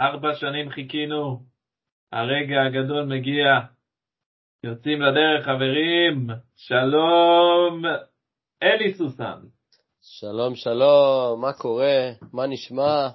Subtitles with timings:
[0.00, 1.42] ארבע שנים חיכינו,
[2.12, 3.44] הרגע הגדול מגיע.
[4.64, 6.26] יוצאים לדרך, חברים.
[6.56, 7.82] שלום,
[8.62, 9.38] אלי סוסן.
[10.02, 12.10] שלום, שלום, מה קורה?
[12.32, 13.08] מה נשמע?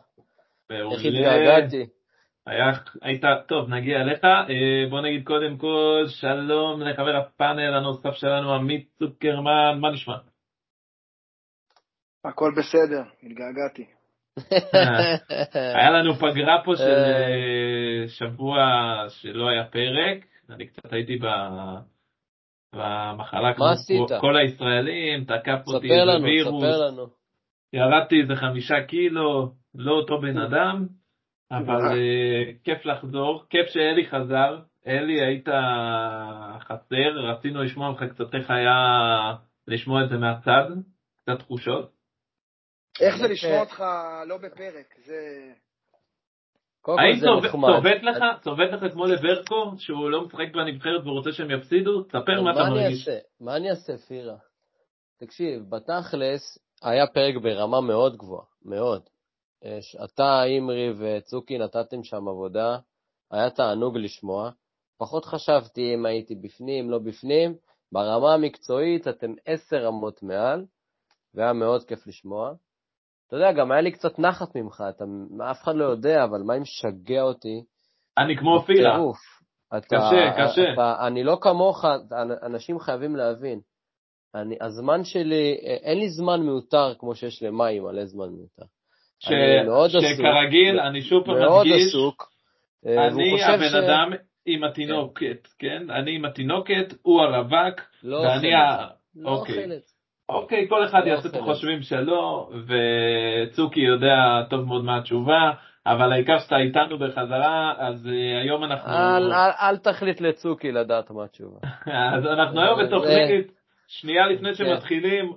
[0.69, 1.85] איך התגעגעתי?
[2.47, 2.71] היה,
[3.01, 4.23] היית, טוב, נגיע אליך.
[4.25, 10.17] אה, בוא נגיד קודם כל, שלום לחבר הפאנל הנוסף שלנו, עמית צוקרמן, מה נשמע?
[12.25, 13.96] הכל בסדר, התגעגעתי.
[15.75, 18.65] היה לנו פגרה פה של אה, שבוע
[19.09, 21.19] שלא היה פרק, אני קצת הייתי
[22.75, 23.65] במחלה כמו
[24.19, 26.63] כל הישראלים, תקף אותי איזה וירוס,
[27.73, 30.85] ירדתי איזה חמישה קילו, לא אותו בן אדם,
[31.51, 35.49] אבל אה, כיף לחזור, כיף שאלי חזר, אלי היית
[36.59, 38.75] חסר, רצינו לשמוע ממך קצת איך היה
[39.67, 40.65] לשמוע את זה מהצד,
[41.21, 41.96] קצת תחושות.
[43.01, 43.83] איך זה לשמוע אותך
[44.27, 44.95] לא בפרק?
[45.05, 45.51] זה...
[46.87, 52.03] האם צובט לך, צובט לך כמו לברקו, שהוא לא משחק בנבחרת ורוצה שהם יפסידו?
[52.03, 53.09] ספר מה אתה מרגיש.
[53.39, 54.35] מה אני אעשה, פירה?
[55.19, 59.01] תקשיב, בתכלס היה פרק ברמה מאוד גבוהה, מאוד.
[60.03, 62.77] אתה, אימרי וצוקי נתתם שם עבודה,
[63.31, 64.51] היה תענוג לשמוע.
[64.97, 67.55] פחות חשבתי אם הייתי בפנים, לא בפנים.
[67.91, 70.65] ברמה המקצועית אתם עשר רמות מעל,
[71.33, 72.53] והיה מאוד כיף לשמוע.
[73.27, 75.03] אתה יודע, גם היה לי קצת נחת ממך, אתה,
[75.51, 77.63] אף אחד לא יודע, אבל מה אם משגע אותי?
[78.17, 78.99] אני כמו פירה.
[79.73, 80.73] קשה, קשה.
[80.73, 81.85] אתה, אני לא כמוך,
[82.43, 83.59] אנשים חייבים להבין.
[84.35, 85.53] אני, הזמן שלי,
[85.83, 88.65] אין לי זמן מיותר כמו שיש למים, מלא זמן מיותר.
[89.19, 89.27] ש...
[90.13, 92.29] שכרגיל, אני שוב פעם מדגיש, מאוד עסוק.
[92.85, 93.73] אה, אני הבן ש...
[93.73, 94.11] אדם
[94.45, 95.67] עם התינוקת, כן.
[95.67, 95.91] כן?
[95.91, 98.87] אני עם התינוקת, הוא הרווק, לא ואני ה...
[99.15, 99.55] לא אוכלת.
[99.55, 99.79] אוקיי.
[100.29, 102.49] אוקיי, כל אחד לא יעשה את החושבים שלו,
[103.47, 105.51] וצוקי יודע טוב מאוד מה התשובה,
[105.85, 108.91] אבל העיקר שאתה איתנו בחזרה, אז uh, היום אנחנו...
[108.91, 111.59] אל, אל, אל תחליט לצוקי לדעת מה התשובה.
[112.15, 113.51] אז אנחנו היום בתוכנית,
[113.87, 114.55] שנייה לפני כן.
[114.55, 115.33] שמתחילים,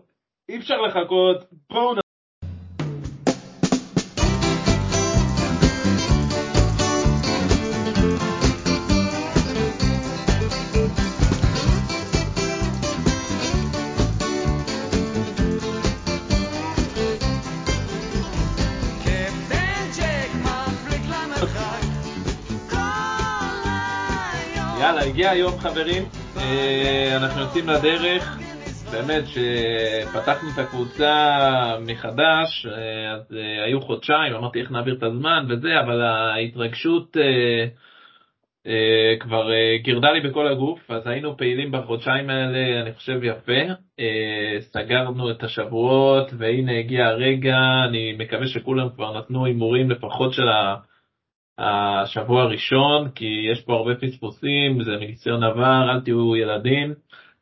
[0.49, 1.37] אי אפשר לחכות,
[1.71, 1.95] בואו
[25.61, 26.03] חברים,
[26.37, 28.39] אה, אנחנו יוצאים לדרך,
[28.93, 31.39] באמת שפתחנו את הקבוצה
[31.87, 37.17] מחדש, אה, אז אה, היו חודשיים, אמרתי איך נעביר את הזמן וזה, אבל ההתרגשות
[39.21, 39.51] כבר
[39.83, 43.61] גירדה לי בכל הגוף, אז היינו פעילים בחודשיים האלה, אני חושב יפה,
[44.61, 50.90] סגרנו את השבועות והנה הגיע הרגע, אני מקווה שכולם כבר נתנו הימורים לפחות של ה...
[51.61, 56.95] השבוע הראשון, כי יש פה הרבה פספוסים, זה מניסיון עבר, אל תהיו ילדים.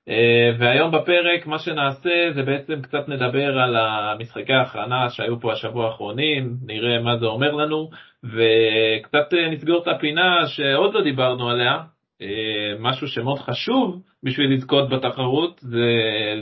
[0.09, 5.87] אה, והיום בפרק מה שנעשה זה בעצם קצת נדבר על המשחקי ההכנה שהיו פה השבוע
[5.87, 7.91] האחרונים, נראה מה זה אומר לנו,
[8.25, 11.79] וקצת אה, נסגור את הפינה שעוד לא דיברנו עליה,
[12.23, 15.87] אה, משהו שמאוד חשוב בשביל לזכות בתחרות זה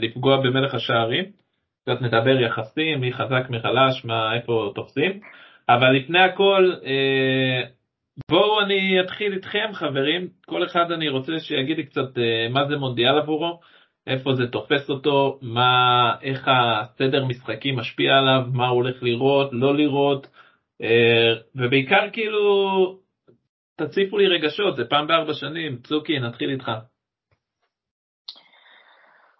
[0.01, 1.25] לפגוע במלך השערים.
[1.81, 5.19] קצת נדבר יחסים, מי חזק, מי חלש, מה, איפה תופסים.
[5.69, 7.61] אבל לפני הכל, אה,
[8.31, 12.77] בואו אני אתחיל איתכם חברים, כל אחד אני רוצה שיגיד לי קצת אה, מה זה
[12.77, 13.59] מונדיאל עבורו,
[14.07, 19.75] איפה זה תופס אותו, מה, איך הסדר משחקים משפיע עליו, מה הוא הולך לראות, לא
[19.77, 20.27] לראות,
[20.81, 22.99] אה, ובעיקר כאילו,
[23.75, 26.71] תציפו לי רגשות, זה פעם בארבע שנים, צוקי, נתחיל איתך.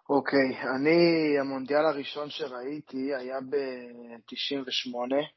[0.10, 5.28] אוקיי, okay, אני, המונדיאל הראשון שראיתי היה ב-98, אה,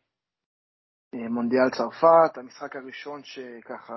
[1.15, 3.95] מונדיאל צרפת, המשחק הראשון שככה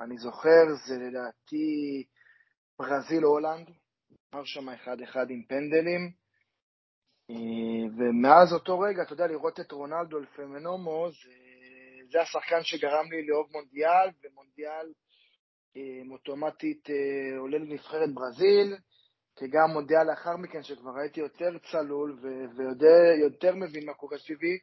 [0.00, 2.04] אני זוכר זה לדעתי
[2.78, 3.70] ברזיל-הולנד,
[4.10, 4.72] נגמר שם 1-1
[5.30, 6.10] עם פנדלים,
[7.30, 11.30] אה, ומאז אותו רגע, אתה יודע, לראות את רונלדו לפמנומו, זה,
[12.12, 14.92] זה השחקן שגרם לי לאהוב מונדיאל, ומונדיאל
[15.76, 16.88] אה, אוטומטית
[17.38, 18.76] עולה לנבחרת ברזיל,
[19.36, 22.18] כי גם מונדיאל לאחר מכן, שכבר הייתי יותר צלול
[22.56, 24.58] ויותר מבין מה קורה סביבי,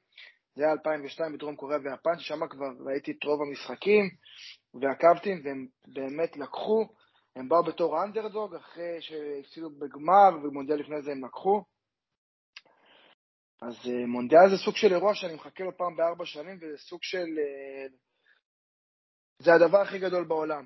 [0.56, 4.10] זה היה 2002 בדרום קוריאה ויפן, ששם כבר ראיתי את רוב המשחקים
[4.74, 6.88] ועקבתי, והם באמת לקחו,
[7.36, 11.64] הם באו בתור אנדרדוג, אחרי שהפסידו בגמר, ומונדיאל לפני זה הם לקחו.
[13.62, 17.00] אז אה, מונדיאל זה סוג של אירוע שאני מחכה לו פעם בארבע שנים, וזה סוג
[17.04, 17.18] של...
[17.40, 17.88] אה,
[19.40, 20.66] זה הדבר הכי גדול בעולם.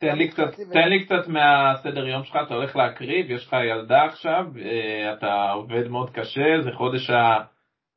[0.00, 4.04] תן לי, קצת, תן לי קצת מהסדר יום שלך, אתה הולך להקריב, יש לך ילדה
[4.04, 7.44] עכשיו, אה, אתה עובד מאוד קשה, זה חודש ה...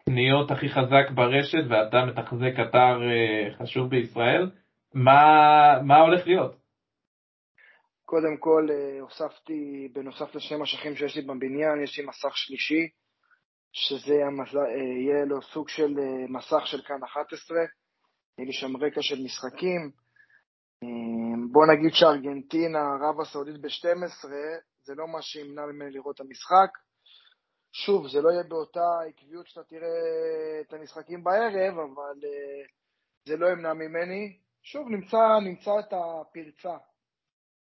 [0.01, 4.51] הקניות הכי חזק ברשת ואתה מתחזק אתר אה, חשוב בישראל,
[4.93, 5.21] מה,
[5.83, 6.55] מה הולך להיות?
[8.05, 12.87] קודם כל, אה, הוספתי, בנוסף לשני משכים שיש לי בבניין, יש לי מסך שלישי,
[13.73, 15.93] שזה יהיה לו סוג של
[16.29, 19.91] מסך של כאן 11, יהיה לי שם רקע של משחקים.
[21.51, 24.27] בוא נגיד שארגנטינה, ערב הסעודית ב-12,
[24.83, 26.71] זה לא מה שימנע ממני לראות את המשחק.
[27.73, 32.71] שוב, זה לא יהיה באותה עקביות שאתה תראה את המשחקים בערב, אבל uh,
[33.25, 34.37] זה לא ימנע ממני.
[34.63, 36.77] שוב, נמצא, נמצא את הפרצה,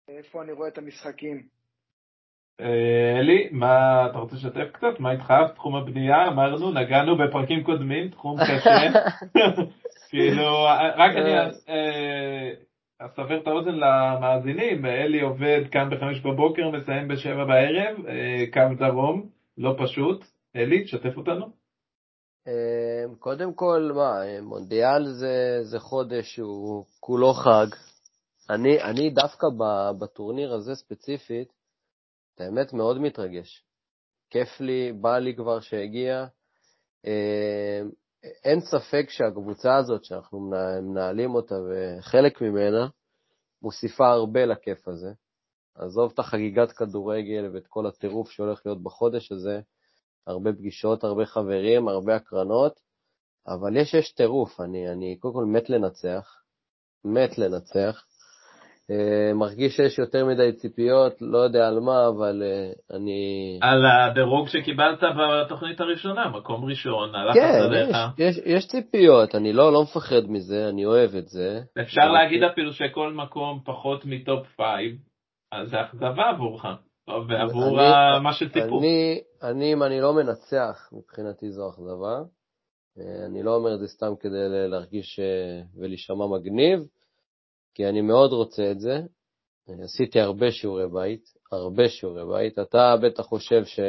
[0.08, 1.44] איפה אני רואה את המשחקים.
[2.62, 5.00] אה, אלי, מה, אתה רוצה לשתף קצת?
[5.00, 5.34] מה איתך?
[5.56, 9.00] תחום הבנייה, אמרנו, נגענו בפרקים קודמים, תחום קשה.
[10.10, 10.64] כאילו,
[10.98, 11.34] רק אני
[11.70, 12.52] אה,
[13.00, 17.98] אסבר את האוזן למאזינים, אלי עובד כאן בחמש בבוקר, מסיים בשבע בערב,
[18.54, 19.39] קו דרום.
[19.60, 20.26] לא פשוט.
[20.56, 21.46] אלי, תשתף אותנו.
[22.48, 27.68] אמ, קודם כל, מה, מונדיאל זה, זה חודש שהוא כולו חג.
[28.50, 29.48] אני, אני דווקא
[30.00, 31.54] בטורניר הזה ספציפית,
[32.40, 33.64] האמת מאוד מתרגש.
[34.30, 36.26] כיף לי, בא לי כבר שהגיע.
[37.06, 37.90] אמ,
[38.44, 40.40] אין ספק שהקבוצה הזאת שאנחנו
[40.82, 42.88] מנהלים אותה וחלק ממנה,
[43.62, 45.10] מוסיפה הרבה לכיף הזה.
[45.80, 49.60] עזוב את החגיגת כדורגל ואת כל הטירוף שהולך להיות בחודש הזה,
[50.28, 52.80] הרבה פגישות, הרבה חברים, הרבה הקרנות,
[53.48, 56.36] אבל יש, יש טירוף, אני, אני קודם כל מת לנצח,
[57.06, 58.06] מת לנצח.
[58.92, 63.60] Uh, מרגיש שיש יותר מדי ציפיות, לא יודע על מה, אבל uh, אני...
[63.62, 67.98] על הדירוג שקיבלת בתוכנית הראשונה, מקום ראשון, הלחץ כן, עליך.
[68.18, 71.62] כן, יש, יש, יש ציפיות, אני לא, לא מפחד מזה, אני אוהב את זה.
[71.82, 75.09] אפשר להגיד אפילו שכל מקום פחות מ top five, אז
[75.64, 76.66] זה אכזבה עבורך,
[77.28, 78.80] ועבור אני, מה שציפו.
[78.80, 82.22] אני, אני, אם אני לא מנצח, מבחינתי זו אכזבה.
[83.00, 86.80] אה, אני לא אומר את זה סתם כדי להרגיש אה, ולהישמע מגניב,
[87.76, 89.02] כי אני מאוד רוצה את זה.
[89.84, 92.60] עשיתי הרבה שיעורי בית, הרבה שיעורי בית.
[92.60, 93.80] אתה בטח חושב ש...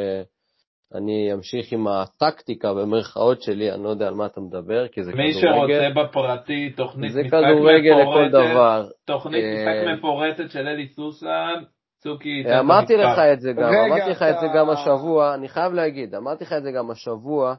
[0.94, 5.12] אני אמשיך עם הטקטיקה במרכאות שלי, אני לא יודע על מה אתה מדבר, כי זה
[5.12, 5.66] מי כדורגל.
[5.66, 8.88] מי שרוצה בפרטי, תוכנית משחק מפורטת, זה כדורגל לכל דבר.
[9.04, 11.62] תוכנית אה, משחק מפורטת של אלי סוסן,
[11.98, 12.44] צוקי...
[12.60, 16.44] אמרתי לך את זה גם, אמרתי לך את זה גם השבוע, אני חייב להגיד, אמרתי
[16.44, 17.54] לך את זה גם השבוע,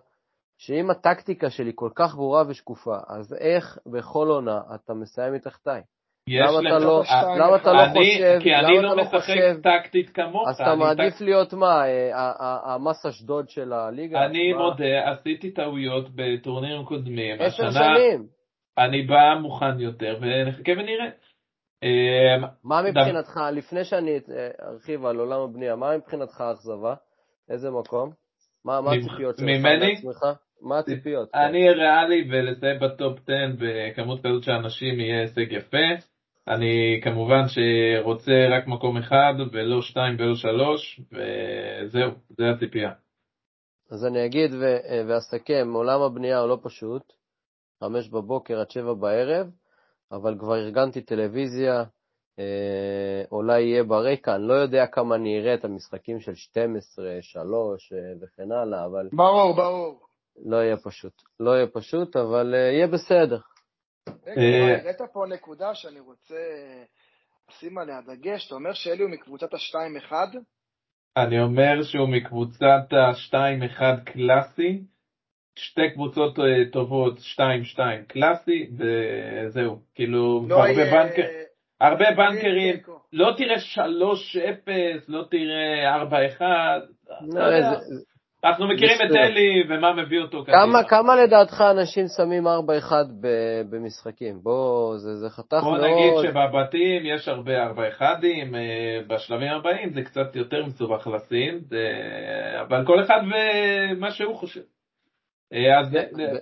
[0.57, 5.81] שאם הטקטיקה שלי כל כך ברורה ושקופה, אז איך בכל עונה אתה מסיים מתחתיי?
[6.27, 7.03] למה אתה לא,
[7.37, 10.47] למה אתה לא חושב, כי אני לא, לא משחק טקטית כמוך.
[10.49, 14.25] אז אתה מעדיף להיות מה, אה, המס אשדוד של הליגה?
[14.25, 17.41] אני מודה, עשיתי טעויות בטורנירים קודמים.
[17.41, 18.25] עשר שנים.
[18.77, 21.09] אני בא מוכן יותר, ונחכה ונראה.
[21.83, 24.19] אמ, מה מבחינתך, לפני שאני
[24.63, 26.93] ארחיב על עולם הבנייה, מה מבחינתך האכזבה?
[27.49, 28.11] איזה מקום?
[28.65, 30.25] מה הציפיות שלך לעצמך?
[30.61, 31.29] מה הציפיות?
[31.35, 36.10] אני ריאלי ולסיים בטופ 10 בכמות כזאת של אנשים יהיה הישג יפה.
[36.47, 42.91] אני כמובן שרוצה רק מקום אחד, ולא שתיים ולא שלוש, וזהו, זה הציפייה.
[43.91, 44.51] אז אני אגיד
[45.07, 47.13] ואסכם, עולם הבנייה הוא לא פשוט,
[47.83, 49.47] חמש בבוקר עד שבע בערב,
[50.11, 51.83] אבל כבר ארגנתי טלוויזיה,
[52.39, 57.93] אה, אולי יהיה ברקע, אני לא יודע כמה אני אראה את המשחקים של 12, 3
[57.93, 59.09] אה, וכן הלאה, אבל...
[59.13, 59.99] ברור, ברור.
[60.45, 61.13] לא יהיה פשוט.
[61.39, 63.39] לא יהיה פשוט, אבל אה, יהיה בסדר.
[64.27, 66.35] רגע, אה, העלית פה נקודה שאני רוצה
[67.49, 70.13] לשים עליה דגש, אתה אומר שאלי הוא מקבוצת ה-2-1?
[71.17, 74.81] אני אומר שהוא מקבוצת ה-2-1 קלאסי,
[75.55, 81.03] שתי קבוצות אה, טובות, 2-2 קלאסי, וזהו, כאילו, לא הרבה יהיה...
[81.03, 81.27] בנקר...
[81.81, 82.75] הרבה בנקרים,
[83.13, 84.69] לא תראה 3-0,
[85.07, 86.41] לא תראה 4-1,
[87.21, 87.41] לא,
[88.43, 90.83] אנחנו מכירים את אלי ומה מביא אותו קדימה.
[90.83, 92.49] כמה לדעתך אנשים שמים 4-1
[93.69, 94.39] במשחקים?
[94.43, 95.79] בוא, זה, זה חתך מאוד...
[95.79, 101.59] בוא נגיד שבבתים יש הרבה 4-1ים, אה, בשלבים הבאים זה קצת יותר מסובך לשים,
[102.61, 104.61] אבל כל אחד ומה שהוא חושב.
[105.53, 105.97] אה, אז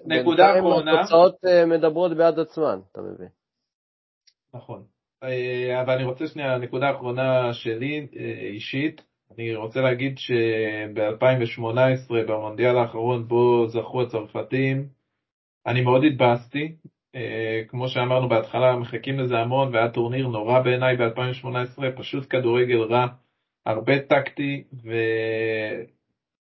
[0.05, 0.99] נקודה אחרונה...
[0.99, 3.29] התוצאות אה, מדברות בעד עצמן, אתה מבין.
[4.53, 4.83] נכון.
[5.83, 8.07] אבל אני רוצה שנייה, נקודה אחרונה שלי,
[8.53, 9.08] אישית.
[9.31, 14.87] אני רוצה להגיד שב-2018, במונדיאל האחרון בו זכו הצרפתים,
[15.65, 16.75] אני מאוד התבאסתי.
[17.15, 23.07] אה, כמו שאמרנו בהתחלה, מחכים לזה המון, והיה טורניר נורא בעיניי ב-2018, פשוט כדורגל רע,
[23.65, 24.63] הרבה טקטי,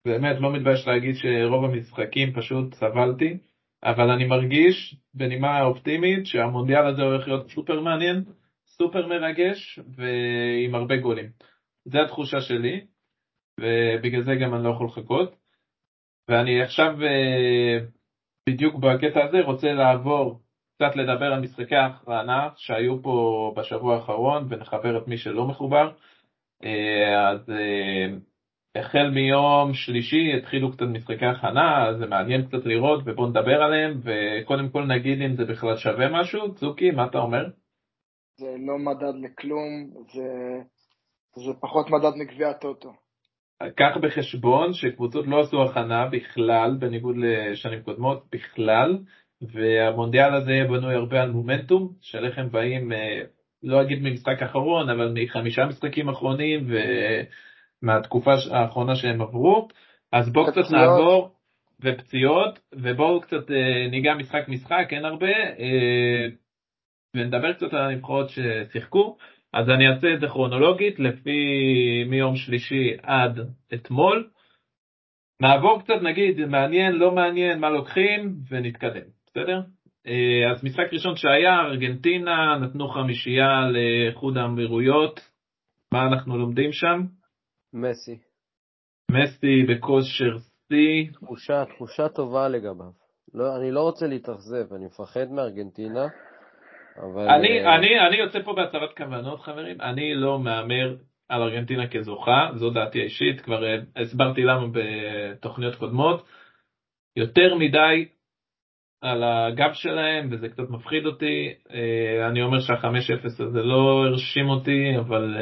[0.05, 3.37] ובאמת לא מתבייש להגיד שרוב המשחקים פשוט סבלתי,
[3.83, 8.23] אבל אני מרגיש, בנימה אופטימית, שהמונדיאל הזה הולך להיות סופר מעניין,
[8.67, 11.29] סופר מרגש, ועם הרבה גולים.
[11.91, 12.85] זה התחושה שלי,
[13.59, 15.35] ובגלל זה גם אני לא יכול לחכות.
[16.29, 17.77] ואני עכשיו אה,
[18.49, 20.39] בדיוק בקטע הזה רוצה לעבור
[20.75, 25.91] קצת לדבר על משחקי ההכרנה שהיו פה בשבוע האחרון ונחבר את מי שלא מחובר.
[26.63, 27.51] אה, אז
[28.75, 34.69] החל מיום שלישי התחילו קצת משחקי הכנה, זה מעניין קצת לראות ובואו נדבר עליהם וקודם
[34.69, 36.55] כל נגיד אם זה בכלל שווה משהו.
[36.55, 37.45] צוקי, מה אתה אומר?
[38.39, 40.27] זה לא מדד לכלום, זה,
[41.45, 42.89] זה פחות מדד מגביע הטוטו.
[43.75, 48.97] קח בחשבון שקבוצות לא עשו הכנה בכלל, בניגוד לשנים קודמות, בכלל,
[49.41, 53.21] והמונדיאל הזה יהיה בנוי הרבה על מומנטום, של איך הם באים, אה,
[53.63, 56.67] לא אגיד ממשחק אחרון, אבל מחמישה משחקים אחרונים
[57.83, 59.67] ומהתקופה האחרונה שהם עברו,
[60.11, 61.31] אז בואו קצת נעבור,
[61.83, 65.27] ופציעות, ובואו קצת אה, ניגע משחק משחק, אין הרבה,
[65.59, 66.27] אה,
[67.15, 69.17] ונדבר קצת על הנבחרות ששיחקו.
[69.57, 71.39] אז אני אעשה את זה כרונולוגית לפי
[72.09, 73.39] מיום שלישי עד
[73.73, 74.29] אתמול.
[75.41, 79.61] נעבור קצת נגיד מעניין, לא מעניין, מה לוקחים ונתקדם, בסדר?
[80.07, 85.19] אה, אז משחק ראשון שהיה, ארגנטינה, נתנו חמישייה לאיחוד האמירויות,
[85.93, 87.01] מה אנחנו לומדים שם?
[87.73, 88.17] מסי.
[89.11, 90.37] מסי בכושר
[90.67, 91.11] שיא.
[91.13, 92.91] תחושה, תחושה טובה לגביו.
[93.33, 96.07] לא, אני לא רוצה להתאכזב, אני מפחד מארגנטינה.
[96.97, 97.29] אבל...
[97.29, 100.95] אני, אה, אני, אני יוצא פה בהצהרת כוונות חברים, אני לא מהמר
[101.29, 106.25] על ארגנטינה כזוכה, זו דעתי האישית, כבר אה, הסברתי למה בתוכניות קודמות.
[107.15, 108.07] יותר מדי
[109.01, 111.53] על הגב שלהם, וזה קצת מפחיד אותי.
[111.73, 115.35] אה, אני אומר שה-5-0 הזה לא הרשים אותי, אבל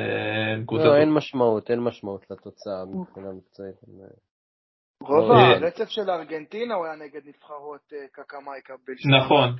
[0.68, 0.84] קבוצה...
[0.84, 3.76] לא, אין משמעות, אין משמעות לתוצאה מבחינה מקצועית.
[5.02, 8.74] רוב הרצף של ארגנטינה הוא היה נגד נבחרות קקמייקה.
[9.20, 9.56] נכון.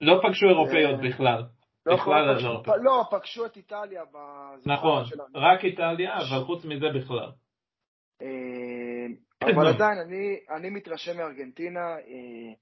[0.00, 1.42] לא פגשו אירופאיות בכלל.
[1.86, 2.62] לא, בכלל לא.
[2.82, 4.02] לא, פגשו את איטליה
[4.66, 7.30] נכון, רק איטליה, אבל חוץ מזה בכלל.
[8.22, 9.06] אה,
[9.54, 9.98] אבל עדיין,
[10.56, 11.80] אני מתרשם מארגנטינה.
[11.80, 12.54] אה,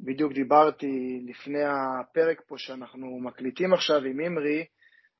[0.00, 4.64] בדיוק דיברתי לפני הפרק פה שאנחנו מקליטים עכשיו עם אימרי,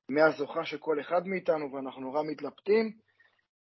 [0.09, 2.93] מהזוכה של כל אחד מאיתנו, ואנחנו נורא מתלבטים.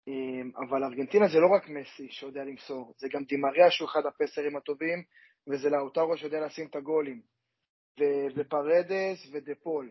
[0.07, 4.57] אה, אבל ארגנטינה זה לא רק מסי שיודע למסור, זה גם דימריה שהוא אחד הפסרים
[4.57, 5.03] הטובים,
[5.47, 7.21] וזה לאוטרו שיודע לשים את הגולים.
[8.35, 9.89] ופרדס ודפול.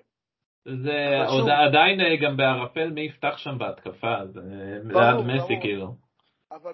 [0.65, 4.41] זה עוד עדיין אה, גם בערפל מי יפתח שם בהתקפה, זה
[4.85, 5.95] ליד מסי כאילו.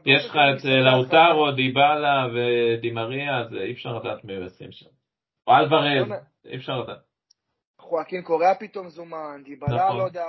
[0.07, 4.91] יש לך את אה, לאוטרו, דיבלה ודימריה, אז אי אפשר לדעת מי הוא ישים שם.
[5.47, 6.13] או אלוורז,
[6.45, 6.99] אי אפשר לדעת.
[7.81, 9.99] חואקין קוריאה פתאום זומן, דיבלה נכון.
[9.99, 10.25] לא יודע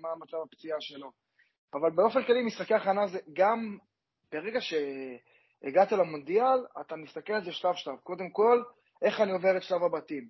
[0.00, 1.10] מה מצב הפציעה שלו.
[1.74, 3.78] אבל באופן כללי משחקי הכנה זה גם
[4.32, 7.96] ברגע שהגעת למונדיאל, אתה מסתכל על זה שלב שלב.
[8.02, 8.62] קודם כל,
[9.04, 10.28] איך אני עובר את שלב הבתים.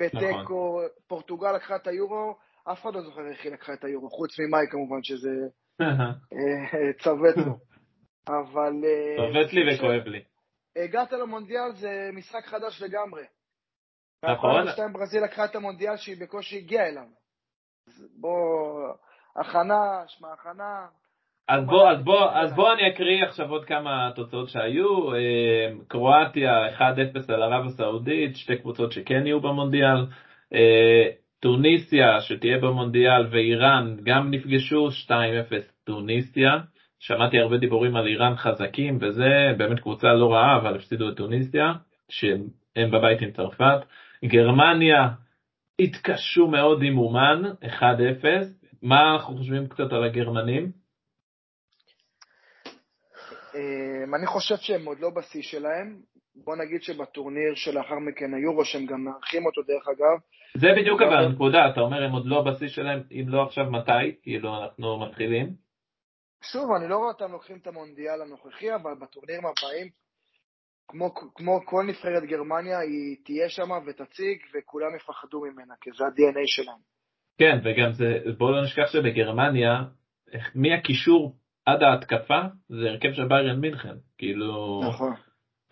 [0.00, 0.88] בתיקו, נכון.
[1.06, 4.66] פורטוגל לקחה את היורו, אף אחד לא זוכר איך היא לקחה את היורו, חוץ ממאי
[4.70, 5.30] כמובן, שזה
[5.80, 7.58] אה, צוות לו.
[8.28, 8.72] אבל...
[8.84, 10.24] אה, צוות לי וכואב לי.
[10.76, 13.24] הגעת למונדיאל זה משחק חדש לגמרי.
[14.24, 14.64] נכון.
[14.66, 17.06] ב ברזיל לקחה את המונדיאל שהיא בקושי הגיעה אליו.
[18.20, 18.94] בוא,
[19.36, 20.88] הכנה, שמע הכנה,
[21.48, 25.14] אז בוא, אז, בוא, אז בוא אני אקריא עכשיו עוד כמה תוצאות שהיו.
[25.14, 30.06] אה, קרואטיה 1-0 על ערב הסעודית, שתי קבוצות שכן יהיו במונדיאל.
[30.54, 31.08] אה,
[31.40, 35.12] טוניסיה שתהיה במונדיאל ואיראן גם נפגשו, 2-0
[35.84, 36.58] טוניסיה.
[37.00, 41.72] שמעתי הרבה דיבורים על איראן חזקים וזה, באמת קבוצה לא רעה, אבל הפסידו את טוניסיה,
[42.08, 43.80] שהם בבית עם צרפת.
[44.24, 45.08] גרמניה
[45.80, 47.82] התקשו מאוד עם אומן, 1-0.
[48.82, 50.81] מה אנחנו חושבים קצת על הגרמנים?
[53.54, 55.96] אמ, אני חושב שהם עוד לא בשיא שלהם.
[56.44, 60.20] בוא נגיד שבטורניר שלאחר מכן היורו, שהם גם מארחים אותו דרך אגב.
[60.56, 64.20] זה בדיוק אבל הנקודה, אתה אומר הם עוד לא בשיא שלהם, אם לא עכשיו מתי?
[64.22, 65.46] כאילו אנחנו מתחילים?
[66.42, 69.88] שוב, אני לא רואה אותם לוקחים את המונדיאל הנוכחי, אבל בטורנירים הבאים,
[70.88, 76.44] כמו, כמו כל נבחרת גרמניה, היא תהיה שם ותציג, וכולם יפחדו ממנה, כי זה ה-DNA
[76.46, 76.78] שלהם.
[77.38, 79.82] כן, וגם זה, בואו לא נשכח שבגרמניה,
[80.54, 84.80] מי הקישור עד ההתקפה זה הרכב של ביירן מינכן, כאילו...
[84.88, 85.14] נכון.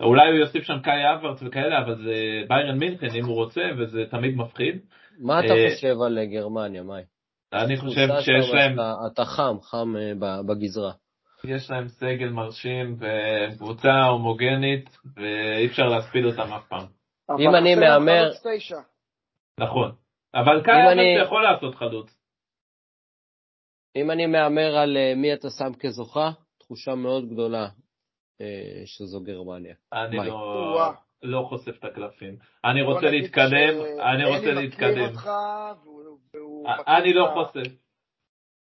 [0.01, 4.03] אולי הוא יוסיף שם קאי אברץ וכאלה, אבל זה ביירן מינכן אם הוא רוצה, וזה
[4.11, 4.79] תמיד מפחיד.
[5.19, 7.03] מה אתה אה, חושב על גרמניה, מאי?
[7.53, 8.77] אני חושב שיש להם...
[9.13, 10.91] אתה חם, חם אה, בגזרה.
[11.43, 16.85] יש להם סגל מרשים וקבוצה הומוגנית, ואי אפשר להספיד אותם אף פעם.
[17.39, 18.29] אם אני מהמר...
[19.59, 19.91] נכון.
[20.35, 22.20] אבל קאי אברץ יכול לעשות חלוץ.
[23.95, 27.67] אם אני מהמר על אה, מי אתה שם כזוכה, תחושה מאוד גדולה
[28.41, 29.75] אה, שזו גרמניה.
[29.93, 30.93] אני לא,
[31.23, 32.35] לא חושף את הקלפים.
[32.65, 33.81] אני רוצה להתקדם,
[34.13, 35.13] אני רוצה להתקדם.
[36.87, 37.71] אני לא חושף.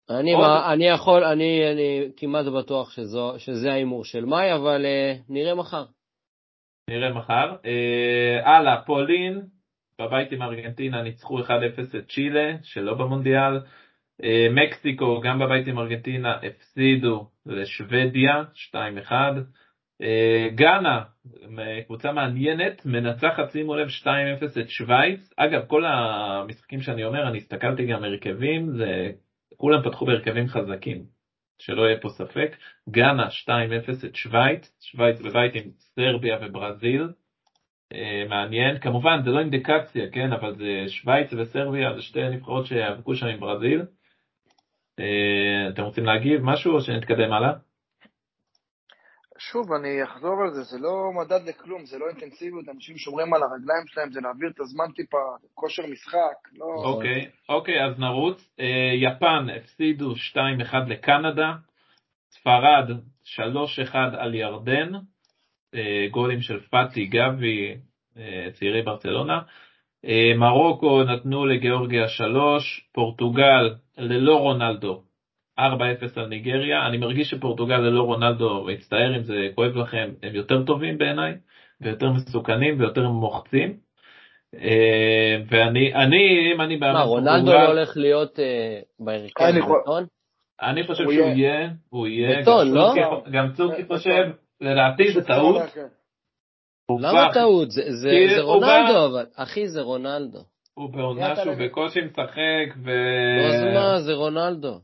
[0.10, 5.22] אני, מה, אני יכול, אני, אני כמעט בטוח שזו, שזה ההימור של מאי, אבל uh,
[5.30, 5.86] נראה מחר.
[6.90, 7.56] נראה מחר.
[7.66, 9.42] אה, הלאה, פולין,
[10.02, 11.50] בבית עם ארגנטינה ניצחו 1-0
[11.98, 13.60] את צ'ילה, שלא במונדיאל.
[14.24, 19.12] אה, מקסיקו, גם בבית עם ארגנטינה, הפסידו לשוודיה, 2-1.
[20.02, 21.04] אה, גאנה,
[21.86, 25.34] קבוצה מעניינת, מנצחת, שימו לב, 2-0 את שווייץ.
[25.38, 29.12] אגב, כל המשחקים שאני אומר, אני הסתכלתי גם הרכבים, זה...
[29.60, 31.04] כולם פתחו בהרכבים חזקים,
[31.60, 32.56] שלא יהיה פה ספק.
[32.90, 37.10] גאנה 2-0 את שווייץ, שווייץ בבית עם סרביה וברזיל.
[37.94, 43.16] אה, מעניין, כמובן זה לא אינדיקציה, כן, אבל זה שווייץ וסרביה, זה שתי נבחרות שיאבקו
[43.16, 43.82] שם עם ברזיל.
[45.00, 47.54] אה, אתם רוצים להגיב משהו או שנתקדם הלאה?
[49.38, 53.42] שוב, אני אחזור על זה, זה לא מדד לכלום, זה לא אינטנסיביות, אנשים שומרים על
[53.44, 55.18] הרגליים שלהם, זה להעביר את הזמן טיפה,
[55.54, 56.66] כושר משחק, לא...
[56.66, 58.50] אוקיי, אוקיי, אז נרוץ.
[58.60, 61.54] אה, יפן הפסידו 2-1 לקנדה,
[62.32, 62.90] ספרד
[63.26, 64.94] 3-1 על ירדן,
[65.76, 67.76] אה, גולים של פאטי, גבי,
[68.54, 69.40] צעירי ברצלונה.
[70.38, 75.04] מרוקו נתנו לגיאורגיה 3, פורטוגל ללא רונלדו
[75.60, 75.62] 4-0
[76.16, 76.88] על ניגריה.
[76.88, 81.34] אני מרגיש שפורטוגל ללא רונלדו, מצטער אם זה כואב לכם, הם יותר טובים בעיניי,
[81.82, 83.78] ויותר מסוכנים ויותר מוחצים.
[84.56, 89.44] אה, ואני, אני, אם אני מה, רונלדו לא הולך להיות אה, בהרכב
[89.82, 90.06] בטון?
[90.62, 91.70] אני חושב הוא שהוא יהיה.
[91.90, 92.92] הוא יהיה, גם לא?
[93.54, 93.98] צוקי בטון.
[93.98, 94.24] חושב,
[94.62, 95.62] לדעתי זה טעות.
[95.74, 95.88] כן.
[97.00, 97.72] למה טעות?
[97.72, 100.40] זה, רונלדו, אחי, זה רונלדו.
[100.80, 102.92] הוא בעונה שהוא בקושי משחק, ו...
[103.40, 104.80] לא, אז מה, זה רונלדו.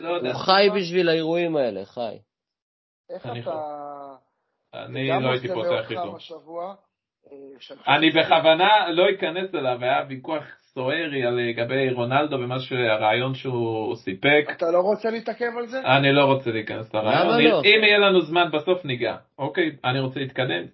[0.00, 0.08] לא.
[0.08, 0.38] הוא זה.
[0.38, 2.16] חי בשביל האירועים האלה, חי.
[3.10, 3.50] איך אני אתה...
[4.74, 6.16] אני לא הייתי פותח איתו.
[7.32, 13.96] אה, אני בכוונה לא אכנס אליו, היה ויכוח סוער על- לגבי רונלדו ומה שהרעיון שהוא
[13.96, 14.44] סיפק.
[14.56, 15.80] אתה לא רוצה להתעכב על זה?
[15.80, 17.44] אני לא רוצה להיכנס לרעיון.
[17.44, 17.60] לא?
[17.60, 19.16] אם יהיה לנו זמן בסוף ניגע.
[19.38, 20.64] אוקיי, אני רוצה להתקדם.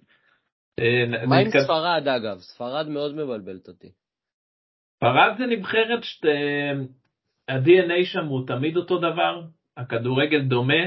[0.81, 2.39] אה, מה עם ספרד, אגב?
[2.39, 3.89] ספרד מאוד מבלבלת אותי.
[4.97, 9.43] ספרד זה נבחרת שה-DNA שם הוא תמיד אותו דבר,
[9.77, 10.85] הכדורגל דומה.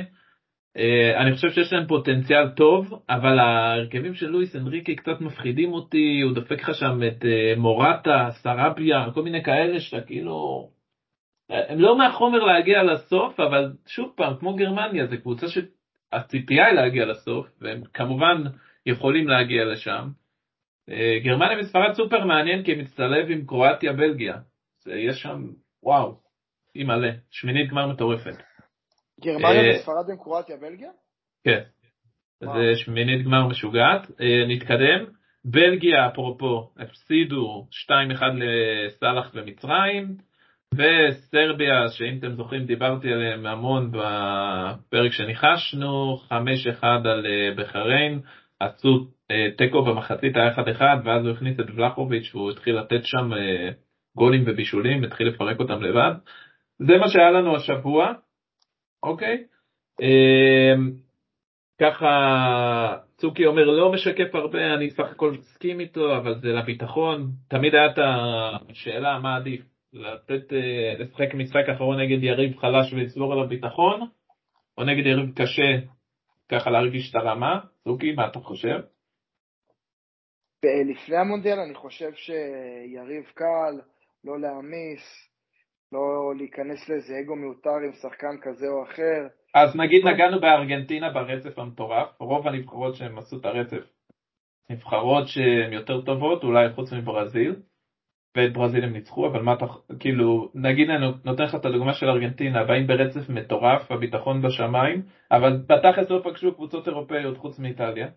[0.78, 6.22] אה, אני חושב שיש להם פוטנציאל טוב, אבל ההרכבים של לואיס אנריקי קצת מפחידים אותי,
[6.22, 10.70] הוא דופק לך שם את אה, מורטה, סרביה, כל מיני כאלה שאתה כאילו...
[11.52, 16.76] אה, הם לא מהחומר להגיע לסוף, אבל שוב פעם, כמו גרמניה, זו קבוצה שהציפייה היא
[16.76, 18.44] להגיע לסוף, והם כמובן
[18.88, 20.08] יכולים להגיע לשם.
[20.90, 24.38] אה, גרמניה וספרד סופר מעניין כי מצטלב עם קרואטיה בלגיה.
[24.84, 25.44] זה יש שם,
[25.84, 26.20] וואו,
[26.76, 28.36] היא מלא, שמינית גמר מטורפת.
[29.22, 30.90] גרמניה אה, וספרד עם קרואטיה, בלגיה?
[31.44, 31.62] כן.
[32.42, 34.12] זה שמינית גמר משוגעת.
[34.22, 35.06] אה, נתקדם.
[35.46, 40.18] בלגיה, אפרופו, הפסידו 2-1 לסאלח ומצרים,
[40.74, 48.20] וסרביה, שאם אתם זוכרים דיברתי עליהם המון בפרק שניחשנו, 5-1 על אה, בחריין,
[48.60, 53.34] עשו אה, תיקו במחצית היה 1-1, ואז הוא הכניס את ולחוביץ' והוא התחיל לתת שם
[53.34, 53.70] אה,
[54.16, 56.12] גולים ובישולים, התחיל לפרק אותם לבד.
[56.80, 58.14] זה מה שהיה לנו השבוע,
[59.04, 59.44] אוקיי?
[60.02, 60.74] אה,
[61.82, 67.32] ככה צוקי אומר לא משקף הרבה, אני סך הכל מסכים איתו, אבל זה לביטחון.
[67.50, 68.00] תמיד את
[68.70, 69.62] השאלה מה עדיף,
[69.94, 74.08] לתת, אה, לשחק משחק אחרון נגד יריב חלש ולצבור עליו ביטחון,
[74.78, 75.78] או נגד יריב קשה,
[76.52, 77.60] ככה להרגיש את הרמה.
[77.84, 78.80] צוקי, מה אתה חושב?
[80.66, 83.82] לפני המונדיאל אני חושב שיריב קל,
[84.24, 85.30] לא להעמיס,
[85.92, 89.28] לא להיכנס לאיזה אגו מיותר עם שחקן כזה או אחר.
[89.54, 93.84] אז נגיד נגענו בארגנטינה ברצף המטורף, רוב הנבחרות שהם עשו את הרצף,
[94.70, 97.56] נבחרות שהן יותר טובות, אולי חוץ מברזיל,
[98.38, 99.66] ואת ברזיל הם ניצחו, אבל מה אתה,
[100.00, 105.58] כאילו, נגיד אני נותן לך את הדוגמה של ארגנטינה, באים ברצף מטורף, הביטחון בשמיים, אבל
[105.58, 108.08] בתכלס לא פגשו קבוצות אירופאיות חוץ מאיטליה.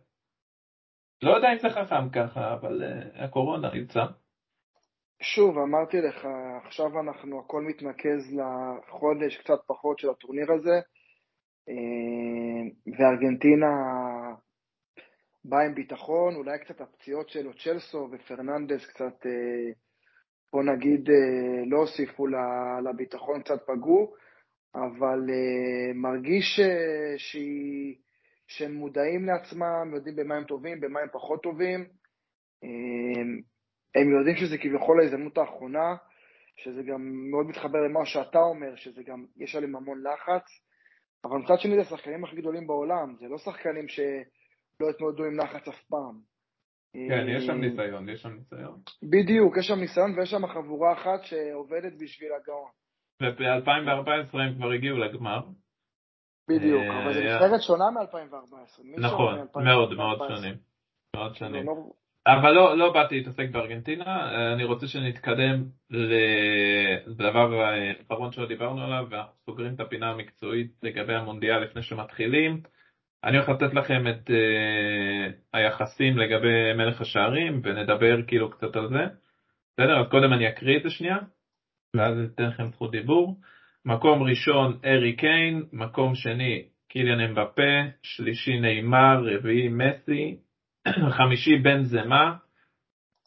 [1.23, 4.01] לא יודע אם זה חכם ככה, אבל uh, הקורונה נמצא.
[5.23, 6.27] שוב, אמרתי לך,
[6.67, 10.81] עכשיו אנחנו, הכל מתנקז לחודש, קצת פחות של הטורניר הזה,
[11.69, 13.67] אה, וארגנטינה
[15.45, 19.73] באה עם ביטחון, אולי קצת הפציעות של צ'לסו ופרננדס קצת, אה,
[20.53, 22.27] בוא נגיד, אה, לא הוסיפו
[22.85, 24.15] לביטחון, קצת פגעו,
[24.75, 25.21] אבל
[25.95, 26.61] מרגיש
[27.17, 27.97] שהיא,
[28.47, 31.85] שהם מודעים לעצמם, יודעים במה הם טובים, במה הם פחות טובים.
[33.95, 35.97] הם יודעים שזה כביכול ההזדמנות האחרונה,
[36.57, 40.45] שזה גם מאוד מתחבר למה שאתה אומר, שזה גם, יש עליהם המון לחץ,
[41.25, 45.69] אבל מצד שני זה השחקנים הכי גדולים בעולם, זה לא שחקנים שלא התמודדו עם לחץ
[45.69, 46.30] אף פעם.
[46.93, 48.81] כן, יש שם ניסיון, יש שם ניסיון.
[49.03, 52.71] בדיוק, יש שם ניסיון ויש שם חבורה אחת שעובדת בשביל הגאון.
[53.23, 55.41] וב-2014 הם כבר הגיעו לגמר.
[56.49, 59.01] בדיוק, אה, אבל זו נבחרת שונה מ-2014.
[59.01, 60.55] נכון, מאוד מאוד שונים.
[61.17, 61.67] מאוד שונים.
[62.27, 69.33] אבל לא, לא באתי להתעסק בארגנטינה, אני רוצה שנתקדם לדבר האחרון שלא דיברנו עליו, ואנחנו
[69.47, 72.63] סוגרים את הפינה המקצועית לגבי המונדיאל לפני שמתחילים.
[73.25, 79.07] אני הולך לתת לכם את uh, היחסים לגבי מלך השערים, ונדבר כאילו קצת על זה.
[79.73, 80.01] בסדר?
[80.01, 81.17] אז קודם אני אקריא את זה שנייה,
[81.97, 83.41] ואז אתן לכם זכות דיבור.
[83.85, 90.37] מקום ראשון ארי קיין, מקום שני קיליאן אמבפה, שלישי נאמר, רביעי מסי,
[91.17, 92.37] חמישי בן זמה,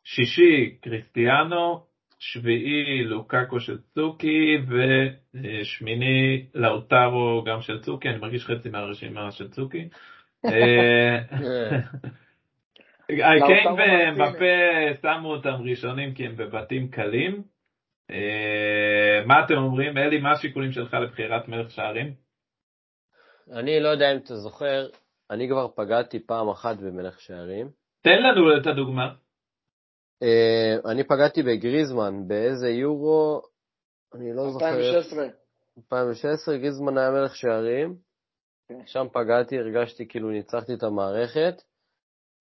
[0.04, 1.93] שישי קריסטיאנו,
[2.26, 4.58] שביעי לוקקו של צוקי,
[5.34, 9.90] ושמיני לאוטרו גם של צוקי, אני מרגיש חצי מהרשימה של צוקי.
[10.46, 11.18] אה,
[13.12, 14.46] אה, קיין ומבפה
[15.02, 17.44] שמו אותם ראשונים כי הם בבתים קלים.
[18.12, 19.98] אה, מה אתם אומרים?
[19.98, 22.14] אלי, מה השיקולים שלך לבחירת מלך שערים?
[23.52, 24.88] אני לא יודע אם אתה זוכר,
[25.32, 27.70] אני כבר פגעתי פעם אחת במלך שערים.
[28.02, 29.23] תן לנו את הדוגמה.
[30.24, 33.42] אה, אני פגעתי בגריזמן, באיזה יורו,
[34.16, 34.66] אני לא זוכר.
[34.70, 35.24] 2016.
[35.78, 37.96] 2016, גריזמן היה מלך שערים.
[38.70, 38.80] כן.
[38.86, 41.54] שם פגעתי, הרגשתי כאילו ניצחתי את המערכת.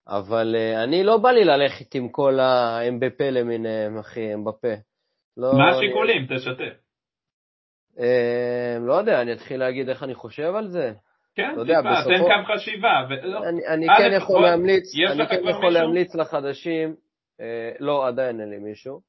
[0.09, 4.75] אבל uh, אני לא בא לי ללכת עם כל האמבפה למיניהם, אחי, אמבפה.
[5.37, 6.27] לא, מה השיקולים?
[6.37, 6.75] תשתף.
[7.99, 10.93] אה, לא יודע, אני אתחיל להגיד איך אני חושב על זה.
[11.35, 13.07] כן, לא יודע, טיפה, בסופו- תן קו חשיבה.
[13.11, 15.71] ולא- אני, אני א', כן יכול להמליץ, אני כן יכול מישהו?
[15.71, 16.95] להמליץ לחדשים, אה,
[17.81, 19.01] לא, עדיין אין לי מישהו,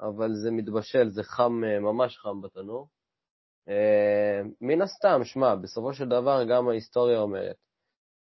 [0.00, 2.88] אבל זה מתבשל, זה חם, אה, ממש חם בתנור.
[3.68, 7.56] אה, מן הסתם, שמע, בסופו של דבר גם ההיסטוריה אומרת,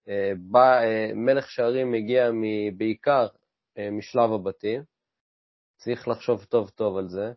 [0.08, 2.30] אה, בא, אה, מלך שערים מגיע
[2.76, 3.26] בעיקר
[3.78, 4.82] אה, משלב הבתים,
[5.76, 7.32] צריך לחשוב טוב טוב על זה,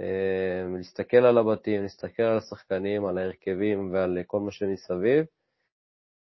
[0.00, 5.26] אה, להסתכל על הבתים, להסתכל על השחקנים, על ההרכבים ועל כל מה שמסביב.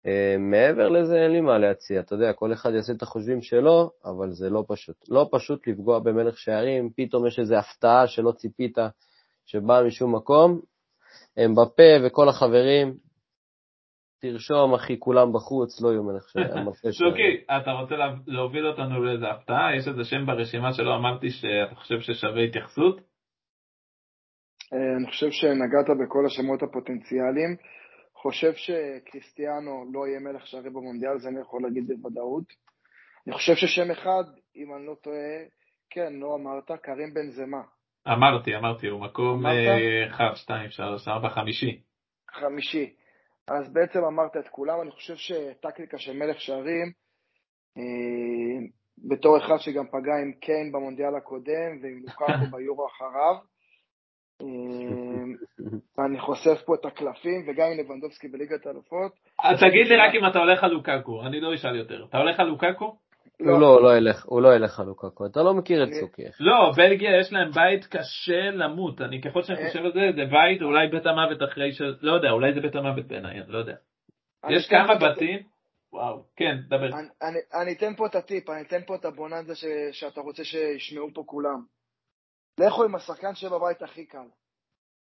[0.06, 3.92] אה, מעבר לזה אין לי מה להציע, אתה יודע, כל אחד יעשה את החושבים שלו,
[4.06, 4.96] אבל זה לא פשוט.
[5.10, 8.78] לא פשוט לפגוע במלך שערים, פתאום יש איזו הפתעה שלא ציפית,
[9.46, 10.62] שבאה משום מקום.
[11.38, 12.94] הם בפה וכל החברים,
[14.22, 16.66] תרשום, אחי, כולם בחוץ, לא יהיו מלך שערים.
[16.92, 19.76] שוקי, אתה רוצה לה- להוביל אותנו לאיזה הפתעה?
[19.78, 23.02] יש איזה שם ברשימה שלא אמרתי שאתה חושב ששווה התייחסות?
[24.74, 27.56] אה, אני חושב שנגעת בכל השמות הפוטנציאליים.
[28.22, 32.44] חושב שקריסטיאנו לא יהיה מלך שערים במונדיאל, זה אני יכול להגיד בוודאות.
[33.28, 34.24] אני חושב ששם אחד,
[34.56, 35.38] אם אני לא טועה,
[35.90, 37.62] כן, לא אמרת, קרים בן זמה.
[38.08, 40.10] אמרתי, אמרתי, הוא מקום אמרת?
[40.10, 41.82] 1, 2, 3, 4, חמישי.
[42.32, 42.94] חמישי.
[43.48, 46.92] אז בעצם אמרת את כולם, אני חושב שטקטיקה של מלך שערים,
[47.78, 53.36] אה, בתור אחד שגם פגע עם קיין במונדיאל הקודם ועם לוקאקו ביורו אחריו,
[54.42, 55.09] אה,
[55.98, 59.12] ואני חושף פה את הקלפים, וגם עם לבנדובסקי בליגת האלופות.
[59.44, 62.06] אז תגיד לי רק אם אתה הולך על לוקקו, אני לא אשאל יותר.
[62.10, 62.96] אתה הולך על לוקקו?
[63.40, 66.22] הוא לא, לא ילך, הוא לא ילך על לוקקו, אתה לא מכיר את אני- סוכי.
[66.40, 69.02] לא, בלגיה יש להם בית קשה למות.
[69.02, 71.82] אני ככל שאני חושב על זה, זה בית, אולי בית המוות אחרי ש...
[72.02, 73.76] לא יודע, אולי זה בית המוות בעיניי, אני לא יודע.
[74.44, 75.40] אני יש כמה בתים,
[75.94, 76.86] וואו, כן, דבר.
[76.86, 80.44] אני, אני, אני אתן פה את הטיפ, אני אתן פה את הבוננזה ש, שאתה רוצה
[80.44, 81.64] שישמעו פה כולם.
[82.60, 84.28] לכו עם השחקן שבבית הכי קל.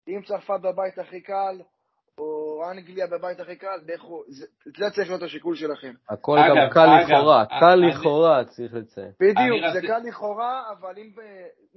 [0.07, 1.55] אם צרפת בבית הכי קל,
[2.17, 4.45] או אנגליה בבית הכי קל, לכו, זה,
[4.77, 5.93] זה צריך להיות השיקול שלכם.
[6.09, 9.11] הכל אגב, גם קל אגב, לכאורה, אני- קל לכאורה, צריך לציין.
[9.19, 11.21] בדיוק, אני זה רצי- קל לכאורה, אבל אם ב,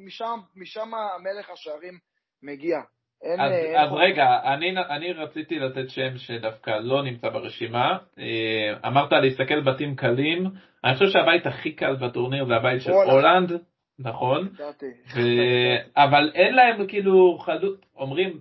[0.07, 0.89] משם, משם
[1.23, 1.99] מלך השערים
[2.43, 2.79] מגיע.
[3.23, 7.99] אין, אז, אה, אין אז רגע, אני, אני רציתי לתת שם שדווקא לא נמצא ברשימה.
[8.19, 10.47] אה, אמרת להסתכל בתים קלים.
[10.85, 13.53] אני חושב שהבית הכי קל בטורניר זה הבית של הולנד.
[13.99, 14.49] נכון?
[15.15, 15.21] ו...
[15.97, 18.41] אבל אין להם כאילו חלוץ, אומרים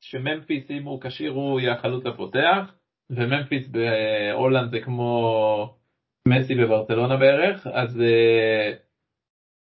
[0.00, 2.74] שממפיס אם הוא כשיר הוא יהיה החלוץ הפותח,
[3.10, 5.74] וממפיס בהולנד זה כמו
[6.28, 8.72] מסי בברצלונה בערך, אז אה,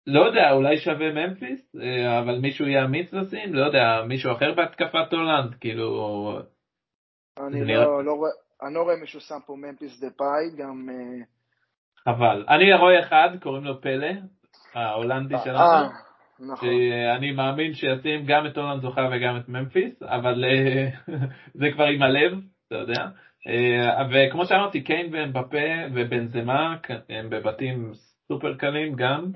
[0.07, 4.55] לא יודע, אולי שווה ממפיס, אה, אבל מישהו יהיה אמיץ לשים, לא יודע, מישהו אחר
[4.55, 5.89] בהתקפת הולנד, כאילו,
[7.39, 8.31] אני לא, נראה- לא, רואה,
[8.63, 10.89] אני לא רואה מישהו שם פה ממפיס דה פאי, גם...
[10.91, 11.25] אה,
[12.05, 12.45] חבל.
[12.49, 14.09] אני רואה אחד, קוראים לו פלא,
[14.77, 15.59] ההולנדי שלנו.
[15.59, 15.89] אה,
[16.41, 16.69] נכון.
[16.69, 20.89] שאני מאמין שישים גם את הולנד זוכה וגם את ממפיס, אבל אה,
[21.61, 22.33] זה כבר עם הלב,
[22.67, 23.07] אתה יודע.
[23.47, 26.77] אה, וכמו שאמרתי, קיין ואמבפה ובנזמה
[27.09, 27.93] הם בבתים
[28.29, 29.33] סופר קלים גם.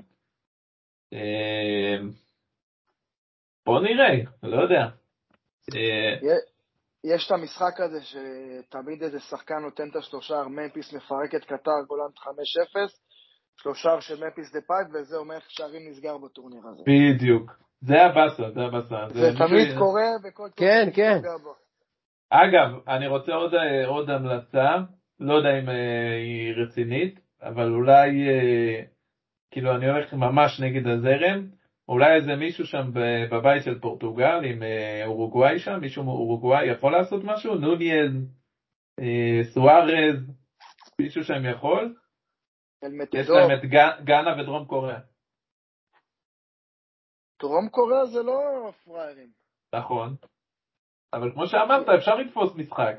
[3.65, 4.87] בוא נראה, לא יודע.
[7.03, 12.13] יש את המשחק הזה שתמיד איזה שחקן נותן את השלושה, ממפיס מפרק את קטר, גולנד
[12.17, 12.23] 5-0,
[13.63, 16.83] שלושה של ממפיס דה פאי, וזה אומר איך שערים נסגר בטורניר הזה.
[16.87, 18.95] בדיוק, זה הבאסה, זה הבאסה.
[19.09, 21.17] זה תמיד קורה בכל כן, כן.
[22.29, 23.53] אגב, אני רוצה עוד,
[23.87, 24.75] עוד המלצה,
[25.19, 28.09] לא יודע אם היא רצינית, אבל אולי,
[29.51, 31.47] כאילו אני הולך ממש נגד הזרם,
[31.89, 32.91] אולי איזה מישהו שם
[33.31, 34.63] בבית של פורטוגל עם
[35.05, 37.55] אורוגוואי שם, מישהו מאורוגוואי יכול לעשות משהו?
[37.55, 38.11] נוניאז,
[39.53, 40.31] סוארז,
[41.01, 41.95] מישהו שם יכול?
[43.13, 43.65] יש להם את
[44.05, 44.99] גאנה ודרום קוריאה.
[47.41, 49.31] דרום קוריאה זה לא פראיירים.
[49.75, 50.15] נכון.
[51.13, 52.95] אבל כמו שאמרת, אפשר לתפוס משחק.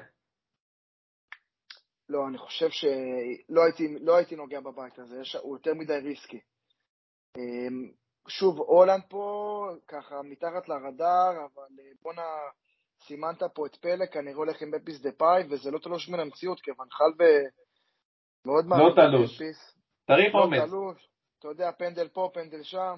[2.09, 6.41] לא, אני חושב שלא הייתי, לא הייתי נוגע בבית הזה, הוא יותר מדי ריסקי.
[7.37, 7.93] אמ,
[8.29, 12.27] שוב, הולנד פה, ככה, מתחת לרדאר, אבל אה, בואנה,
[13.07, 16.61] סימנת פה את פלא, כנראה הולך עם בפיס דה פאי, וזה לא תלוש מן המציאות,
[16.61, 17.23] כי ונחל ב...
[18.47, 18.89] מאוד מעניין.
[18.89, 19.43] לא תלוש.
[20.07, 20.61] צריך אומץ.
[20.61, 21.09] לא תלוש.
[21.39, 22.97] אתה יודע, פנדל פה, פנדל שם.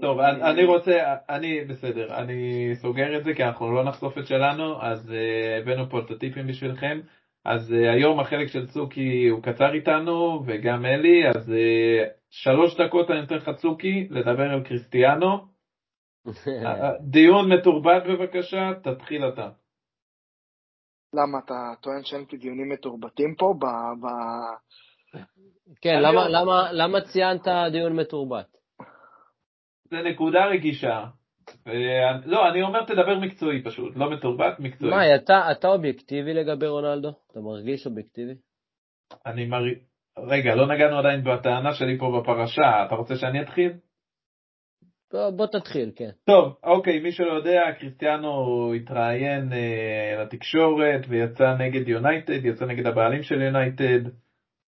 [0.00, 4.82] טוב, אני רוצה, אני בסדר, אני סוגר את זה כי אנחנו לא נחשוף את שלנו,
[4.82, 7.00] אז uh, הבאנו פה את הטיפים בשבילכם.
[7.44, 11.52] אז uh, היום החלק של צוקי הוא קצר איתנו, וגם אלי, אז
[12.30, 15.38] שלוש דקות אני נותן לך צוקי לדבר על קריסטיאנו.
[17.12, 19.48] דיון מתורבת בבקשה, תתחיל אתה.
[21.14, 23.54] למה, אתה טוען שאין דיונים מתורבתים פה?
[23.58, 23.64] ב...
[24.02, 24.06] ב...
[25.80, 28.46] כן, למה, למה, למה ציינת דיון מתורבת?
[29.90, 31.04] זה נקודה רגישה.
[32.24, 34.90] לא, אני אומר תדבר מקצועי פשוט, לא מתורבת, מקצועי.
[34.90, 37.12] מה, אתה, אתה אובייקטיבי לגבי רונלדו?
[37.30, 38.34] אתה מרגיש אובייקטיבי?
[39.26, 39.78] אני מרגיש...
[40.18, 43.72] רגע, לא נגענו עדיין בטענה שלי פה בפרשה, אתה רוצה שאני אתחיל?
[45.12, 46.10] בוא, בוא תתחיל, כן.
[46.24, 53.22] טוב, אוקיי, מי שלא יודע, קריסטיאנו התראיין אה, לתקשורת ויצא נגד יונייטד, יצא נגד הבעלים
[53.22, 54.00] של יונייטד.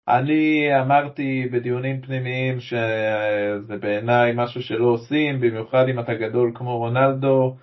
[0.08, 7.56] אני אמרתי בדיונים פנימיים שזה בעיניי משהו שלא עושים, במיוחד אם אתה גדול כמו רונלדו,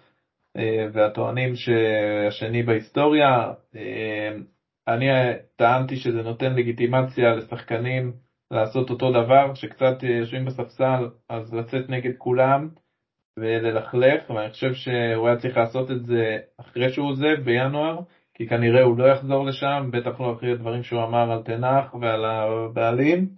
[0.57, 3.53] אה, והטוענים שהשני בהיסטוריה.
[3.77, 4.31] אה,
[4.89, 5.07] אני
[5.57, 8.13] טענתי שזה נותן לגיטימציה לשחקנים
[8.51, 12.69] לעשות אותו דבר, שקצת יושבים בספסל, אז לצאת נגד כולם
[13.39, 17.99] וללכלך, ואני חושב שהוא היה צריך לעשות את זה אחרי שהוא עוזב בינואר,
[18.35, 22.25] כי כנראה הוא לא יחזור לשם, בטח לא אחרי הדברים שהוא אמר על תנח ועל
[22.25, 23.29] הבעלים,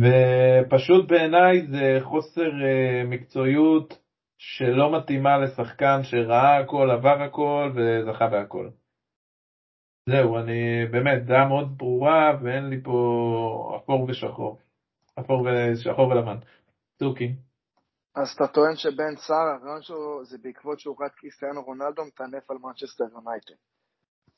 [0.00, 3.98] ופשוט בעיניי זה חוסר אה, מקצועיות
[4.38, 8.68] שלא מתאימה לשחקן שראה הכל, עבר הכל וזכה בהכל.
[10.08, 14.58] זהו, אני באמת, דעה מאוד ברורה ואין לי פה אפור ושחור.
[15.20, 16.36] אפור ושחור ולבן.
[16.98, 17.32] צוקי.
[18.14, 22.56] אז אתה טוען שבן סער, הרעיון שלו זה בעקבות שהוא רץ קריסטיאנו רונלדו מטנף על
[22.58, 23.54] מנצ'סטר יונייטד.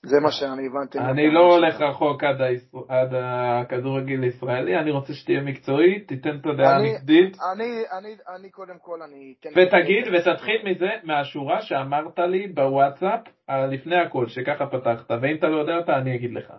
[0.03, 0.99] זה מה שאני הבנתי.
[0.99, 6.47] אני לא הולך רחוק עד, הישראל, עד הכדורגל הישראלי, אני רוצה שתהיה מקצועי, תיתן את
[6.47, 7.37] הדעה הנגדית.
[7.53, 9.49] אני, אני, אני קודם כל, אני אתן...
[9.49, 15.77] ותגיד, ותתחיל מזה, מהשורה שאמרת לי בוואטסאפ, לפני הכל, שככה פתחת, ואם אתה לא יודע
[15.77, 16.53] אותה, אני אגיד לך.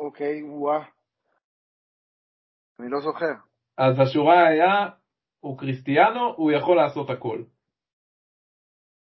[0.00, 0.84] אוקיי, וואה.
[2.80, 3.34] אני לא זוכר.
[3.78, 4.88] אז השורה היה,
[5.40, 7.42] הוא קריסטיאנו, הוא יכול לעשות הכל.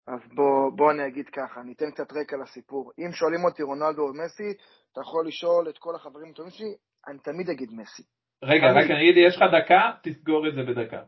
[0.06, 2.92] אז בוא, בוא אני אגיד ככה, אני אתן קצת רקע לסיפור.
[2.98, 4.58] אם שואלים אותי רונלדו או מסי,
[4.92, 6.74] אתה יכול לשאול את כל החברים הטובים שלי,
[7.08, 8.02] אני תמיד אגיד מסי.
[8.44, 11.02] רגע, רק אני אגיד, יש לך דקה, תסגור את זה בדקה.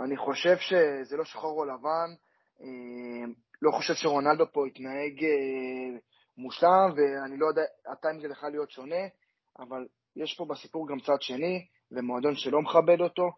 [0.00, 2.10] אני חושב שזה לא שחור או לבן,
[2.60, 5.98] אה, לא חושב שרונלדו פה התנהג אה,
[6.36, 9.04] מושלם, ואני לא יודע, הטיימינג יכול להיות שונה,
[9.58, 13.30] אבל יש פה בסיפור גם צד שני, ומועדון שלא מכבד אותו,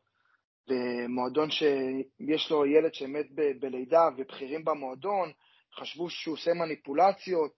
[0.68, 5.32] במועדון שיש לו ילד שמת ב- בלידה ובכירים במועדון
[5.74, 7.52] חשבו שהוא עושה מניפולציות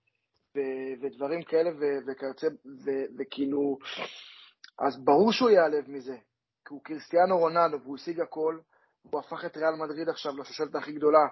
[0.56, 2.46] ו- ודברים כאלה ו- וכיוצא,
[2.84, 3.78] ו- וכאילו,
[4.78, 6.16] אז ברור שהוא ייעלב מזה,
[6.64, 8.58] כי הוא קריסטיאנו רונלדו והוא השיג הכל,
[9.02, 11.26] הוא הפך את ריאל מדריד עכשיו לשושלת הכי גדולה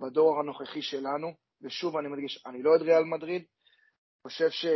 [0.00, 3.44] בדור הנוכחי שלנו, ושוב אני מדגיש, אני לא אוהד ריאל מדריד,
[4.22, 4.66] חושב ש...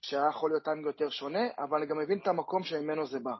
[0.00, 3.32] שהיה יכול להיות טיימינג יותר שונה, אבל אני גם מבין את המקום שממנו זה בא.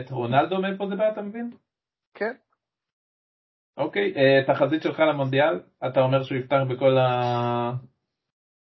[0.00, 1.50] את רונלדו מאיפה זה בא, אתה מבין?
[2.14, 2.32] כן.
[3.76, 7.72] אוקיי, אה, תחזית שלך למונדיאל, אתה אומר שהוא יפתח בכל, ה...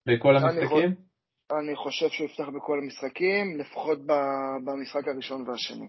[0.07, 0.95] בכל המשחקים?
[1.51, 3.99] אני חושב שהוא יפתח בכל המשחקים, לפחות
[4.65, 5.87] במשחק הראשון והשני.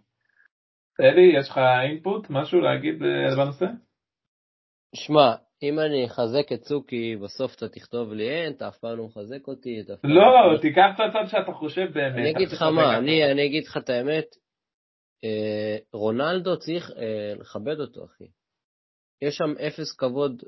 [1.00, 3.66] אלי, יש לך אינפוט, משהו להגיד אה, בנושא?
[4.94, 9.04] שמע, אם אני אחזק את צוקי, בסוף אתה תכתוב לי אין, אתה אף פעם לא
[9.04, 9.82] מחזק אותי.
[10.04, 12.14] לא, לא, תיקח את הצד שאתה חושב באמת.
[12.14, 14.45] אני אגיד לך מה, אני אגיד לך את האמת, אה,
[15.92, 18.24] רונלדו צריך אה, לכבד אותו, אחי.
[19.22, 20.42] יש שם אפס כבוד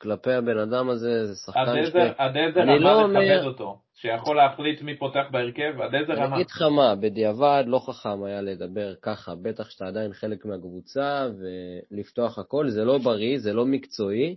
[0.00, 1.94] כלפי הבן אדם הזה, זה שחקן ש...
[2.18, 3.78] עד איזה רמה לא לכבד אותו?
[3.94, 5.80] שיכול להחליט מי פותח בהרכב?
[5.80, 6.36] עד איזה אני רמה?
[6.36, 12.38] אגיד לך מה, בדיעבד לא חכם היה לדבר ככה, בטח שאתה עדיין חלק מהקבוצה, ולפתוח
[12.38, 14.36] הכל, זה לא בריא, זה לא מקצועי,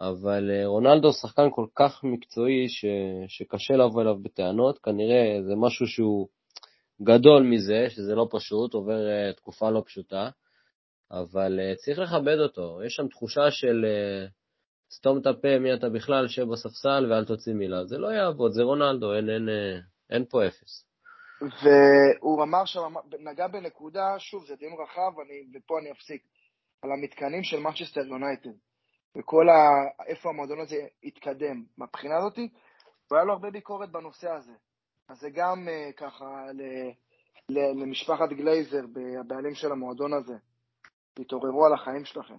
[0.00, 2.84] אבל אה, רונלדו שחקן כל כך מקצועי ש...
[3.28, 6.28] שקשה לבוא אליו בטענות, כנראה זה משהו שהוא
[7.02, 10.30] גדול מזה, שזה לא פשוט, עובר אה, תקופה לא פשוטה,
[11.10, 12.80] אבל אה, צריך לכבד אותו.
[12.86, 13.84] יש שם תחושה של
[14.92, 17.84] סתום את הפה, מי אתה בכלל, שב בספסל ואל תוציא מילה.
[17.84, 19.48] זה לא יעבוד, זה רונלדו, אין, אין,
[20.10, 20.90] אין פה אפס.
[21.40, 26.22] והוא אמר שם, נגע בנקודה, שוב, זה דיון רחב, אני, ופה אני אפסיק,
[26.82, 28.50] על המתקנים של מנצ'סטר יונייטד.
[29.18, 29.54] וכל ה...
[30.06, 31.64] איפה המועדון הזה התקדם.
[31.78, 32.38] מהבחינה הזאת,
[33.10, 34.52] והיה לו הרבה ביקורת בנושא הזה.
[35.10, 36.62] אז זה גם uh, ככה ל...
[37.48, 37.82] ל...
[37.82, 38.82] למשפחת גלייזר,
[39.20, 40.34] הבעלים של המועדון הזה.
[41.14, 42.34] תתעוררו על החיים שלכם.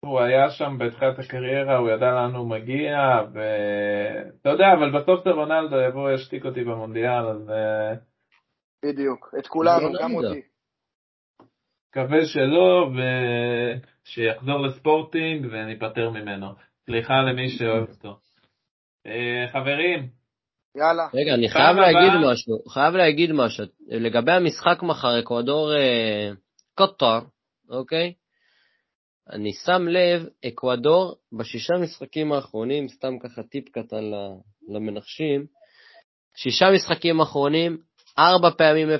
[0.00, 2.98] הוא היה שם בתחילת הקריירה, הוא ידע לאן הוא מגיע,
[3.32, 7.50] ואתה יודע, אבל בסוף זה רונלדו יבוא, ישתיק אותי במונדיאל, אז...
[7.50, 7.92] אה,
[8.84, 10.42] בדיוק, את כולנו, גם אותי.
[11.90, 12.90] מקווה שלא,
[14.04, 16.46] ושיחזור לספורטינג וניפטר ממנו.
[16.86, 18.18] סליחה למי שאוהב אותו.
[19.06, 20.17] אה, חברים.
[20.78, 21.08] יאללה.
[21.14, 23.64] רגע, אני חייב להגיד משהו, חייב להגיד משהו.
[23.88, 26.30] לגבי המשחק מחר, אקוודור אה,
[26.74, 27.18] קוטר,
[27.70, 28.12] אוקיי?
[29.32, 34.04] אני שם לב, אקוודור בשישה משחקים האחרונים, סתם ככה טיפ קטן
[34.68, 35.46] למנחשים,
[36.36, 37.78] שישה משחקים האחרונים,
[38.18, 38.92] ארבע פעמים 0-0,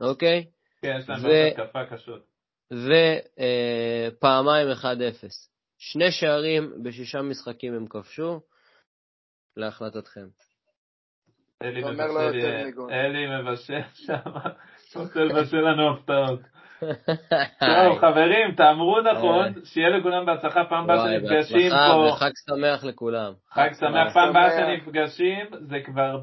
[0.00, 0.44] אוקיי?
[0.82, 1.28] כן, יש להם ו...
[1.28, 2.22] התקפה קשות.
[2.72, 4.84] ופעמיים uh, 1-0.
[5.78, 8.40] שני שערים בשישה משחקים הם כבשו,
[9.56, 10.26] להחלטתכם.
[12.90, 14.30] אלי מבשל שם,
[14.96, 16.40] רוצה לבשל לנו הפתעות.
[17.60, 22.08] טוב, חברים, תאמרו נכון, שיהיה לכולם בהצלחה, פעם הבאה שנפגשים פה.
[22.08, 23.32] וחג שמח לכולם.
[23.50, 26.18] חג שמח, פעם הבאה שנפגשים, זה כבר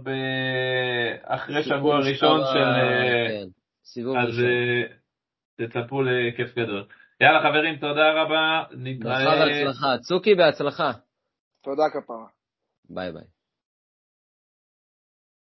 [1.24, 2.64] אחרי שבוע ראשון של...
[3.28, 3.48] כן,
[3.84, 4.30] סיבוב ראשון.
[4.30, 6.86] אז אה, תצפו לכיף גדול.
[7.22, 9.26] יאללה חברים, תודה רבה, נתראה.
[9.26, 9.98] ברכה והצלחה.
[9.98, 10.92] צוקי בהצלחה.
[11.64, 12.39] תודה כפרה.
[12.90, 13.30] Bye bye.